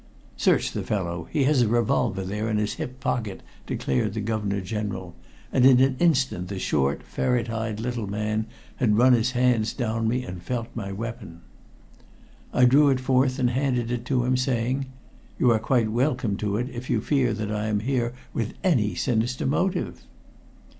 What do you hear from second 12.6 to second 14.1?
drew it forth and handed it